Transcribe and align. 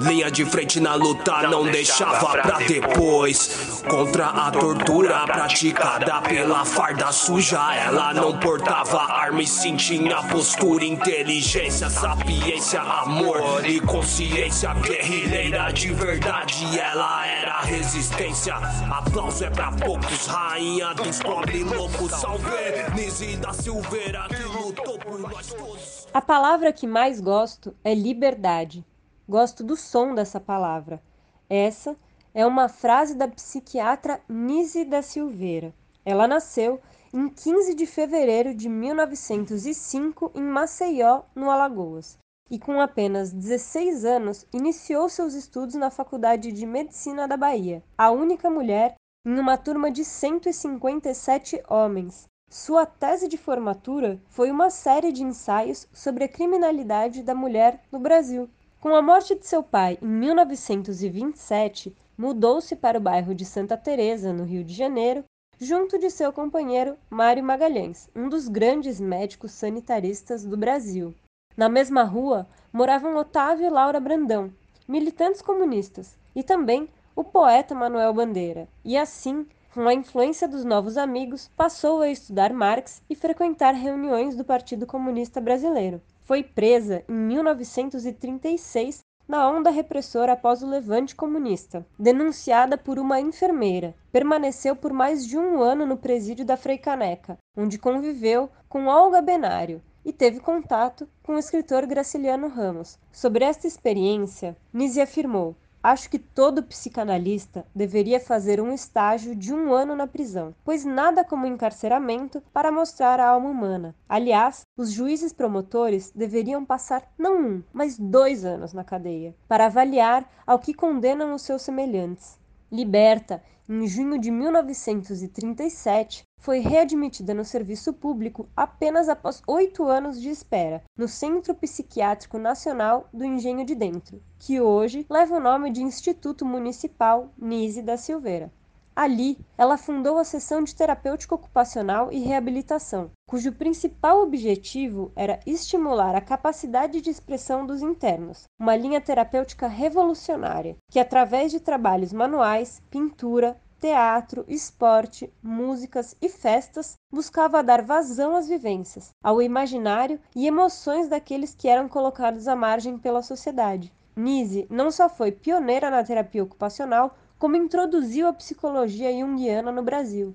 Linha 0.00 0.30
de 0.30 0.44
frente 0.44 0.78
na 0.78 0.94
luta, 0.94 1.42
não 1.48 1.64
deixava 1.64 2.30
pra 2.40 2.58
depois. 2.58 3.82
Contra 3.88 4.26
a 4.26 4.50
tortura 4.50 5.26
praticada 5.26 6.20
pela 6.22 6.64
farda 6.64 7.10
suja, 7.10 7.74
ela 7.74 8.14
não 8.14 8.38
portava 8.38 9.00
arma 9.00 9.42
e 9.42 9.46
sim 9.46 9.76
tinha 9.76 10.22
postura, 10.24 10.84
inteligência, 10.84 11.90
sapiência, 11.90 12.80
amor 12.80 13.64
e 13.66 13.80
consciência. 13.80 14.72
Guerrilheira 14.74 15.72
de 15.72 15.92
verdade, 15.92 16.78
ela 16.78 17.26
era 17.26 17.60
resistência. 17.60 18.54
Aplauso 18.54 19.44
é 19.44 19.50
pra 19.50 19.72
poucos, 19.72 20.26
rainha 20.26 20.94
dos 20.94 21.18
pobres 21.20 21.64
loucos. 21.64 22.10
Salve 22.12 22.48
Nise 22.94 23.36
da 23.36 23.52
Silveira 23.52 24.26
que 24.28 24.42
lutou 24.42 24.98
por 24.98 25.18
nós 25.18 25.48
todos. 25.48 26.06
A 26.12 26.20
palavra 26.20 26.72
que 26.72 26.86
mais 26.86 27.20
gosto 27.20 27.74
é 27.82 27.94
liberdade. 27.94 28.84
Gosto 29.28 29.62
do 29.62 29.76
som 29.76 30.14
dessa 30.14 30.40
palavra. 30.40 31.02
Essa 31.50 31.94
é 32.32 32.46
uma 32.46 32.66
frase 32.66 33.14
da 33.14 33.28
psiquiatra 33.28 34.22
Nise 34.26 34.86
da 34.86 35.02
Silveira. 35.02 35.74
Ela 36.02 36.26
nasceu 36.26 36.80
em 37.12 37.28
15 37.28 37.74
de 37.74 37.84
fevereiro 37.84 38.54
de 38.54 38.70
1905 38.70 40.32
em 40.34 40.42
Maceió, 40.42 41.24
no 41.34 41.50
Alagoas, 41.50 42.16
e 42.50 42.58
com 42.58 42.80
apenas 42.80 43.30
16 43.30 44.06
anos 44.06 44.46
iniciou 44.50 45.10
seus 45.10 45.34
estudos 45.34 45.74
na 45.74 45.90
Faculdade 45.90 46.50
de 46.50 46.64
Medicina 46.64 47.28
da 47.28 47.36
Bahia, 47.36 47.84
a 47.98 48.10
única 48.10 48.48
mulher 48.48 48.94
em 49.26 49.38
uma 49.38 49.58
turma 49.58 49.90
de 49.90 50.06
157 50.06 51.62
homens. 51.68 52.26
Sua 52.48 52.86
tese 52.86 53.28
de 53.28 53.36
formatura 53.36 54.18
foi 54.24 54.50
uma 54.50 54.70
série 54.70 55.12
de 55.12 55.22
ensaios 55.22 55.86
sobre 55.92 56.24
a 56.24 56.28
criminalidade 56.28 57.22
da 57.22 57.34
mulher 57.34 57.82
no 57.92 57.98
Brasil. 57.98 58.48
Com 58.80 58.94
a 58.94 59.02
morte 59.02 59.34
de 59.34 59.44
seu 59.44 59.60
pai 59.60 59.98
em 60.00 60.06
1927, 60.06 61.96
mudou-se 62.16 62.76
para 62.76 62.96
o 62.96 63.00
bairro 63.00 63.34
de 63.34 63.44
Santa 63.44 63.76
Teresa, 63.76 64.32
no 64.32 64.44
Rio 64.44 64.62
de 64.62 64.72
Janeiro, 64.72 65.24
junto 65.58 65.98
de 65.98 66.08
seu 66.08 66.32
companheiro 66.32 66.96
Mário 67.10 67.42
Magalhães, 67.42 68.08
um 68.14 68.28
dos 68.28 68.46
grandes 68.46 69.00
médicos 69.00 69.50
sanitaristas 69.50 70.44
do 70.44 70.56
Brasil. 70.56 71.12
Na 71.56 71.68
mesma 71.68 72.04
rua 72.04 72.46
moravam 72.72 73.16
Otávio 73.16 73.66
e 73.66 73.68
Laura 73.68 73.98
Brandão, 73.98 74.52
militantes 74.86 75.42
comunistas, 75.42 76.16
e 76.32 76.44
também 76.44 76.88
o 77.16 77.24
poeta 77.24 77.74
Manuel 77.74 78.14
Bandeira. 78.14 78.68
E 78.84 78.96
assim, 78.96 79.44
com 79.74 79.88
a 79.88 79.94
influência 79.94 80.46
dos 80.46 80.64
novos 80.64 80.96
amigos, 80.96 81.50
passou 81.56 82.00
a 82.00 82.10
estudar 82.10 82.52
Marx 82.52 83.02
e 83.10 83.16
frequentar 83.16 83.74
reuniões 83.74 84.36
do 84.36 84.44
Partido 84.44 84.86
Comunista 84.86 85.40
Brasileiro. 85.40 86.00
Foi 86.28 86.42
presa 86.42 87.02
em 87.08 87.14
1936 87.14 89.00
na 89.26 89.48
onda 89.48 89.70
repressora 89.70 90.34
após 90.34 90.62
o 90.62 90.68
levante 90.68 91.16
comunista. 91.16 91.86
Denunciada 91.98 92.76
por 92.76 92.98
uma 92.98 93.18
enfermeira, 93.18 93.94
permaneceu 94.12 94.76
por 94.76 94.92
mais 94.92 95.26
de 95.26 95.38
um 95.38 95.62
ano 95.62 95.86
no 95.86 95.96
presídio 95.96 96.44
da 96.44 96.54
Frei 96.54 96.76
Caneca, 96.76 97.38
onde 97.56 97.78
conviveu 97.78 98.50
com 98.68 98.88
Olga 98.88 99.22
Benário 99.22 99.80
e 100.04 100.12
teve 100.12 100.38
contato 100.38 101.08
com 101.22 101.36
o 101.36 101.38
escritor 101.38 101.86
Graciliano 101.86 102.48
Ramos. 102.48 102.98
Sobre 103.10 103.46
esta 103.46 103.66
experiência, 103.66 104.54
Nise 104.70 105.00
afirmou: 105.00 105.56
Acho 105.90 106.10
que 106.10 106.18
todo 106.18 106.62
psicanalista 106.62 107.66
deveria 107.74 108.20
fazer 108.20 108.60
um 108.60 108.74
estágio 108.74 109.34
de 109.34 109.54
um 109.54 109.72
ano 109.72 109.96
na 109.96 110.06
prisão, 110.06 110.54
pois 110.62 110.84
nada 110.84 111.24
como 111.24 111.46
encarceramento 111.46 112.42
para 112.52 112.70
mostrar 112.70 113.18
a 113.18 113.28
alma 113.30 113.48
humana. 113.48 113.96
Aliás, 114.06 114.66
os 114.76 114.90
juízes 114.90 115.32
promotores 115.32 116.12
deveriam 116.14 116.62
passar 116.62 117.10
não 117.16 117.40
um, 117.40 117.62
mas 117.72 117.98
dois 117.98 118.44
anos 118.44 118.74
na 118.74 118.84
cadeia, 118.84 119.34
para 119.48 119.64
avaliar 119.64 120.30
ao 120.46 120.58
que 120.58 120.74
condenam 120.74 121.34
os 121.34 121.40
seus 121.40 121.62
semelhantes. 121.62 122.38
Liberta 122.70 123.42
em 123.66 123.86
junho 123.86 124.18
de 124.18 124.30
1937, 124.30 126.22
foi 126.38 126.58
readmitida 126.58 127.32
no 127.32 127.44
serviço 127.44 127.92
público 127.92 128.48
apenas 128.56 129.08
após 129.08 129.42
oito 129.46 129.84
anos 129.84 130.20
de 130.20 130.28
espera, 130.28 130.82
no 130.96 131.08
Centro 131.08 131.54
Psiquiátrico 131.54 132.38
Nacional 132.38 133.08
do 133.12 133.24
Engenho 133.24 133.64
de 133.64 133.74
Dentro, 133.74 134.22
que 134.38 134.60
hoje 134.60 135.06
leva 135.08 135.36
o 135.36 135.40
nome 135.40 135.70
de 135.70 135.82
Instituto 135.82 136.44
Municipal 136.44 137.32
Nise 137.38 137.82
da 137.82 137.96
Silveira. 137.96 138.52
Ali, 139.00 139.38
ela 139.56 139.78
fundou 139.78 140.18
a 140.18 140.24
seção 140.24 140.64
de 140.64 140.74
terapêutica 140.74 141.32
ocupacional 141.32 142.10
e 142.10 142.18
reabilitação, 142.18 143.12
cujo 143.28 143.52
principal 143.52 144.20
objetivo 144.20 145.12
era 145.14 145.38
estimular 145.46 146.16
a 146.16 146.20
capacidade 146.20 147.00
de 147.00 147.08
expressão 147.08 147.64
dos 147.64 147.80
internos, 147.80 148.46
uma 148.58 148.74
linha 148.74 149.00
terapêutica 149.00 149.68
revolucionária, 149.68 150.76
que 150.90 150.98
através 150.98 151.52
de 151.52 151.60
trabalhos 151.60 152.12
manuais, 152.12 152.82
pintura, 152.90 153.56
teatro, 153.78 154.44
esporte, 154.48 155.32
músicas 155.40 156.16
e 156.20 156.28
festas 156.28 156.96
buscava 157.08 157.62
dar 157.62 157.82
vazão 157.82 158.34
às 158.34 158.48
vivências, 158.48 159.10
ao 159.22 159.40
imaginário 159.40 160.18
e 160.34 160.44
emoções 160.48 161.06
daqueles 161.06 161.54
que 161.54 161.68
eram 161.68 161.88
colocados 161.88 162.48
à 162.48 162.56
margem 162.56 162.98
pela 162.98 163.22
sociedade. 163.22 163.92
Nise 164.16 164.66
não 164.68 164.90
só 164.90 165.08
foi 165.08 165.30
pioneira 165.30 165.88
na 165.88 166.02
terapia 166.02 166.42
ocupacional, 166.42 167.16
como 167.38 167.56
introduziu 167.56 168.26
a 168.26 168.32
psicologia 168.32 169.12
junguiana 169.12 169.70
no 169.70 169.82
Brasil. 169.82 170.34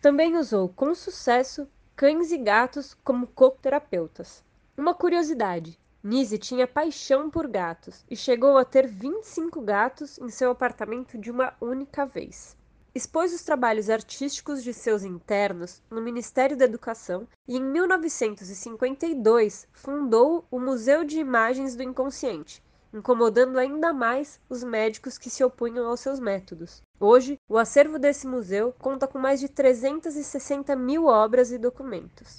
Também 0.00 0.36
usou 0.36 0.68
com 0.68 0.94
sucesso 0.94 1.66
cães 1.96 2.30
e 2.30 2.38
gatos 2.38 2.94
como 3.02 3.26
coterapeutas. 3.26 4.44
Uma 4.76 4.94
curiosidade: 4.94 5.78
Nise 6.02 6.38
tinha 6.38 6.66
paixão 6.66 7.30
por 7.30 7.48
gatos 7.48 8.04
e 8.10 8.16
chegou 8.16 8.58
a 8.58 8.64
ter 8.64 8.86
25 8.86 9.60
gatos 9.62 10.18
em 10.18 10.28
seu 10.28 10.50
apartamento 10.50 11.16
de 11.16 11.30
uma 11.30 11.54
única 11.60 12.04
vez. 12.04 12.56
Expôs 12.94 13.34
os 13.34 13.42
trabalhos 13.42 13.90
artísticos 13.90 14.62
de 14.62 14.72
seus 14.72 15.02
internos 15.02 15.82
no 15.90 16.00
Ministério 16.00 16.56
da 16.56 16.64
Educação 16.64 17.26
e, 17.48 17.56
em 17.56 17.60
1952, 17.60 19.66
fundou 19.72 20.46
o 20.48 20.60
Museu 20.60 21.02
de 21.02 21.18
Imagens 21.18 21.74
do 21.74 21.82
Inconsciente, 21.82 22.62
incomodando 22.94 23.58
ainda 23.58 23.92
mais 23.92 24.40
os 24.48 24.62
médicos 24.62 25.18
que 25.18 25.28
se 25.28 25.42
opunham 25.42 25.88
aos 25.88 25.98
seus 26.00 26.20
métodos. 26.20 26.80
Hoje, 27.00 27.36
o 27.48 27.58
acervo 27.58 27.98
desse 27.98 28.24
museu 28.26 28.72
conta 28.78 29.08
com 29.08 29.18
mais 29.18 29.40
de 29.40 29.48
360 29.48 30.76
mil 30.76 31.06
obras 31.06 31.50
e 31.50 31.58
documentos. 31.58 32.38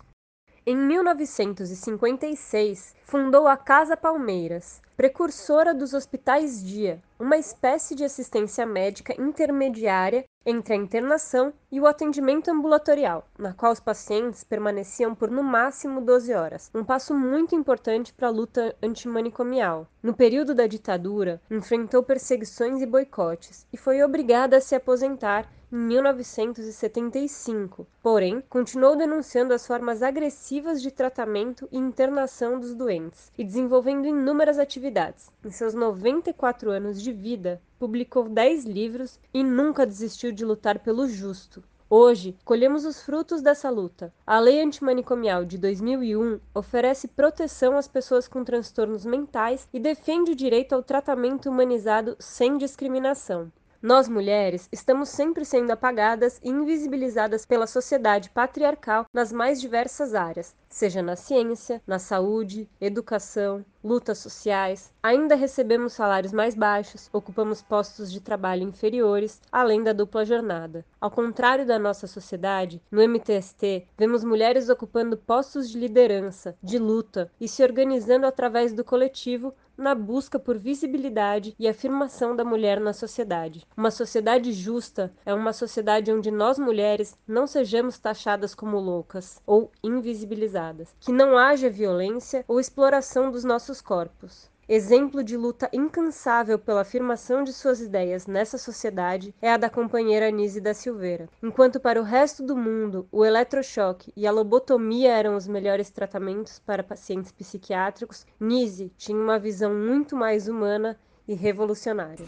Em 0.66 0.76
1956, 0.76 2.96
fundou 3.04 3.48
a 3.48 3.56
Casa 3.56 3.96
Palmeiras, 3.96 4.82
precursora 4.98 5.76
dos 5.76 5.94
hospitais 5.94 6.64
dia, 6.64 7.00
uma 7.20 7.38
espécie 7.38 7.94
de 7.94 8.04
assistência 8.04 8.66
médica 8.66 9.14
intermediária 9.22 10.26
entre 10.46 10.74
a 10.74 10.78
internação 10.78 11.52
e 11.72 11.80
o 11.80 11.88
atendimento 11.88 12.52
ambulatorial, 12.52 13.28
na 13.38 13.54
qual 13.54 13.72
os 13.72 13.80
pacientes 13.80 14.44
permaneciam 14.44 15.16
por 15.16 15.32
no 15.32 15.42
máximo 15.42 16.00
12 16.00 16.34
horas, 16.34 16.70
um 16.74 16.84
passo 16.84 17.14
muito 17.14 17.56
importante 17.56 18.14
para 18.14 18.28
a 18.28 18.32
luta 18.32 18.76
antimanicomial. 18.82 19.88
No 20.04 20.14
período 20.14 20.54
da 20.54 20.68
ditadura, 20.68 21.42
enfrentou 21.50 22.04
perseguições 22.04 22.82
e 22.82 22.86
boicotes 22.86 23.66
e 23.74 23.78
foi 23.78 24.04
obrigada 24.04 24.58
a 24.58 24.62
se 24.62 24.76
aposentar 24.76 25.50
em 25.76 25.78
1975, 25.78 27.86
porém 28.02 28.42
continuou 28.50 28.96
denunciando 28.96 29.54
as 29.54 29.68
formas 29.68 30.02
agressivas 30.02 30.82
de 30.82 30.90
tratamento 30.90 31.68
e 31.70 31.78
internação 31.78 32.58
dos 32.58 32.74
doentes 32.74 33.30
e 33.38 33.44
desenvolvendo 33.44 34.08
inúmeras 34.08 34.58
atividades. 34.58 35.30
Em 35.44 35.52
seus 35.52 35.74
94 35.74 36.72
anos 36.72 37.02
de 37.02 37.12
vida, 37.12 37.62
publicou 37.78 38.30
10 38.30 38.64
livros 38.64 39.20
e 39.34 39.44
nunca 39.44 39.86
desistiu 39.86 40.32
de 40.32 40.46
lutar 40.46 40.80
pelo 40.80 41.10
justo. 41.10 41.62
Hoje, 41.90 42.38
colhemos 42.46 42.86
os 42.86 43.02
frutos 43.02 43.42
dessa 43.42 43.70
luta. 43.70 44.14
A 44.26 44.40
Lei 44.40 44.62
Antimanicomial 44.62 45.44
de 45.44 45.58
2001 45.58 46.40
oferece 46.54 47.10
proteção 47.10 47.78
às 47.78 47.90
pessoas 47.90 48.30
com 48.30 48.46
transtornos 48.46 49.06
mentais 49.06 49.68
e 49.74 49.80
defende 49.80 50.32
o 50.32 50.36
direito 50.36 50.74
ao 50.74 50.82
tratamento 50.82 51.50
humanizado 51.50 52.16
sem 52.18 52.58
discriminação. 52.58 53.52
Nós 53.86 54.10
mulheres 54.10 54.68
estamos 54.72 55.10
sempre 55.10 55.46
sendo 55.46 55.70
apagadas 55.70 56.40
e 56.44 56.50
invisibilizadas 56.50 57.46
pela 57.46 57.68
sociedade 57.68 58.32
patriarcal 58.32 59.06
nas 59.14 59.32
mais 59.32 59.62
diversas 59.62 60.16
áreas, 60.16 60.56
seja 60.76 61.02
na 61.02 61.16
ciência, 61.16 61.82
na 61.88 61.98
saúde, 61.98 62.70
educação, 62.82 63.64
lutas 63.82 64.18
sociais. 64.18 64.92
Ainda 65.02 65.34
recebemos 65.34 65.94
salários 65.94 66.34
mais 66.34 66.54
baixos, 66.54 67.10
ocupamos 67.14 67.62
postos 67.62 68.12
de 68.12 68.20
trabalho 68.20 68.64
inferiores, 68.64 69.40
além 69.50 69.82
da 69.82 69.94
dupla 69.94 70.26
jornada. 70.26 70.84
Ao 71.00 71.10
contrário 71.10 71.66
da 71.66 71.80
nossa 71.80 72.08
sociedade, 72.08 72.82
no 72.92 73.02
MTST, 73.02 73.88
vemos 73.98 74.26
mulheres 74.26 74.68
ocupando 74.68 75.16
postos 75.16 75.70
de 75.70 75.80
liderança, 75.80 76.58
de 76.62 76.78
luta 76.78 77.32
e 77.40 77.48
se 77.48 77.64
organizando 77.64 78.26
através 78.26 78.74
do 78.74 78.84
coletivo 78.84 79.54
na 79.78 79.94
busca 79.94 80.40
por 80.40 80.58
visibilidade 80.58 81.54
e 81.60 81.68
afirmação 81.68 82.36
da 82.36 82.46
mulher 82.46 82.80
na 82.80 82.94
sociedade. 82.94 83.68
Uma 83.76 83.92
sociedade 83.92 84.54
justa 84.54 85.14
é 85.26 85.34
uma 85.34 85.54
sociedade 85.54 86.12
onde 86.12 86.32
nós 86.32 86.58
mulheres 86.58 87.18
não 87.28 87.46
sejamos 87.46 88.00
taxadas 88.00 88.56
como 88.56 88.80
loucas 88.80 89.42
ou 89.46 89.72
invisibilizadas, 89.84 90.65
que 91.00 91.12
não 91.12 91.38
haja 91.38 91.70
violência 91.70 92.44
ou 92.48 92.60
exploração 92.60 93.30
dos 93.30 93.44
nossos 93.44 93.82
corpos. 93.82 94.50
Exemplo 94.68 95.24
de 95.24 95.38
luta 95.38 95.70
incansável 95.72 96.58
pela 96.58 96.82
afirmação 96.82 97.44
de 97.44 97.54
suas 97.54 97.82
ideias 97.82 98.26
nessa 98.26 98.58
sociedade 98.58 99.36
é 99.40 99.52
a 99.52 99.58
da 99.58 99.70
companheira 99.70 100.32
Nise 100.32 100.60
da 100.60 100.74
Silveira. 100.74 101.30
Enquanto 101.44 101.80
para 101.80 102.02
o 102.02 102.04
resto 102.04 102.42
do 102.42 102.58
mundo 102.58 103.08
o 103.12 103.24
eletrochoque 103.24 104.12
e 104.18 104.26
a 104.26 104.32
lobotomia 104.32 105.12
eram 105.12 105.36
os 105.36 105.48
melhores 105.48 105.92
tratamentos 105.92 106.58
para 106.58 106.82
pacientes 106.82 107.32
psiquiátricos, 107.32 108.26
Nise 108.40 108.92
tinha 108.98 109.20
uma 109.20 109.38
visão 109.38 109.72
muito 109.72 110.16
mais 110.16 110.48
humana 110.48 110.98
e 111.28 111.36
revolucionária. 111.36 112.26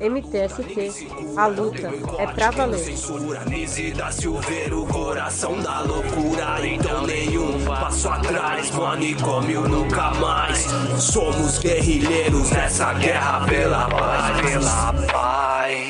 MTST, 0.00 1.08
a 1.36 1.46
luta 1.46 1.92
é 2.18 2.26
pra 2.26 2.50
valer. 2.50 2.78
Censura, 2.78 3.44
Nise 3.44 3.92
da 3.92 4.10
Silveira, 4.10 4.76
o 4.76 4.86
coração 4.86 5.60
da 5.60 5.80
loucura. 5.82 6.66
Então 6.66 7.06
nenhum 7.06 7.64
passo 7.64 8.08
atrás, 8.08 8.70
manicômio 8.70 9.68
nunca 9.68 10.14
mais. 10.14 10.66
Somos 10.98 11.58
guerrilheiros 11.58 12.50
nessa 12.50 12.94
guerra 12.94 13.46
pela 13.46 13.88
paz. 13.88 14.40
Pela 14.40 14.92
paz. 15.12 15.89